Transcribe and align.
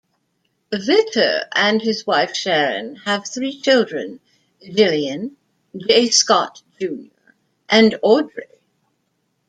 Vitter 0.73 1.45
and 1.53 1.79
his 1.79 2.07
wife 2.07 2.35
Sharon 2.35 2.95
have 3.05 3.27
three 3.27 3.55
children: 3.61 4.19
Jillian, 4.63 5.35
J. 5.77 6.09
Scott 6.09 6.63
Junior 6.79 7.11
and 7.69 7.99
Audrey. 8.01 8.47